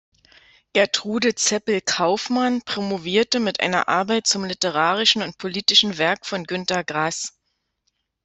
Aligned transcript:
Gertrude 0.73 1.35
Cepl-Kaufmann 1.37 2.63
promovierte 2.63 3.39
mit 3.39 3.59
einer 3.59 3.87
Arbeit 3.87 4.25
zum 4.25 4.45
literarischen 4.45 5.21
und 5.21 5.37
politischen 5.37 5.99
Werk 5.99 6.25
von 6.25 6.45
Günter 6.45 6.83
Grass. 6.83 7.35